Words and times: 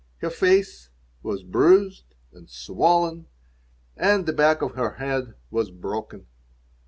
Her 0.17 0.31
face 0.31 0.89
was 1.21 1.43
bruised 1.43 2.15
and 2.33 2.49
swollen 2.49 3.27
and 3.95 4.25
the 4.25 4.33
back 4.33 4.63
of 4.63 4.71
her 4.73 4.93
head 4.95 5.35
was 5.51 5.69
broken. 5.69 6.25